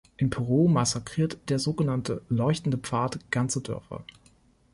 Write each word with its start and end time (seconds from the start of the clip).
In 0.17 0.31
Peru 0.31 0.67
massakriert 0.67 1.37
der 1.49 1.59
sogenannte 1.59 2.23
"Leuchtende 2.27 2.79
Pfad" 2.79 3.19
ganze 3.29 3.61
Dörfer. 3.61 4.03